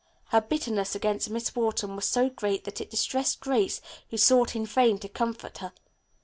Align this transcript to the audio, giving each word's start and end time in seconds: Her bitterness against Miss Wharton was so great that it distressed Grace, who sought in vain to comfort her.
Her 0.29 0.41
bitterness 0.41 0.95
against 0.95 1.29
Miss 1.29 1.55
Wharton 1.55 1.95
was 1.95 2.05
so 2.05 2.27
great 2.27 2.63
that 2.63 2.81
it 2.81 2.89
distressed 2.89 3.39
Grace, 3.39 3.81
who 4.09 4.17
sought 4.17 4.55
in 4.55 4.65
vain 4.65 4.97
to 4.97 5.07
comfort 5.07 5.59
her. 5.59 5.73